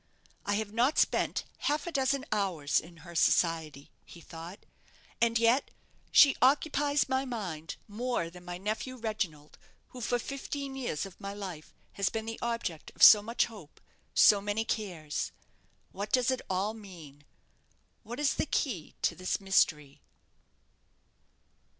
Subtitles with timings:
[0.47, 4.65] "I have not spent half a dozen hours in her society," he thought,
[5.21, 5.69] "and yet
[6.11, 9.59] she occupies my mind more than my nephew, Reginald,
[9.89, 13.79] who for fifteen years of my life has been the object of so much hope,
[14.15, 15.31] so many cares.
[15.91, 17.23] What does it all mean?
[18.01, 20.01] What is the key to this mystery?"